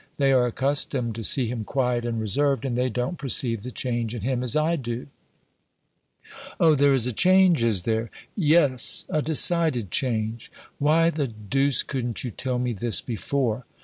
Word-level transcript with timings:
They 0.17 0.31
are 0.31 0.47
accustomed 0.47 1.13
to 1.13 1.21
see 1.23 1.45
him 1.45 1.63
quiet 1.63 2.05
and 2.05 2.19
reserved, 2.19 2.65
and 2.65 2.75
they 2.75 2.89
don't 2.89 3.19
perceive 3.19 3.61
the 3.61 3.69
change 3.69 4.15
in 4.15 4.21
him 4.21 4.41
as 4.41 4.55
I 4.55 4.75
do." 4.75 5.05
"O, 6.59 6.73
there 6.73 6.95
is 6.95 7.05
a 7.05 7.13
change, 7.13 7.63
is 7.63 7.83
there?" 7.83 8.09
"Yes, 8.35 9.05
a 9.09 9.21
decided 9.21 9.91
change." 9.91 10.51
"Why 10.79 11.11
the 11.11 11.27
deuce 11.27 11.83
couldn't 11.83 12.23
you 12.23 12.31
tell 12.31 12.57
me 12.57 12.73
this 12.73 12.99
before!" 12.99 13.65